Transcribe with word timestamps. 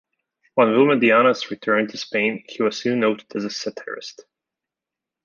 On 0.57 0.65
Villmediana's 0.65 1.51
return 1.51 1.85
to 1.87 1.95
Spain, 1.95 2.43
he 2.49 2.63
was 2.63 2.81
soon 2.81 3.01
noted 3.01 3.27
as 3.35 3.45
a 3.45 3.51
satirist. 3.51 4.25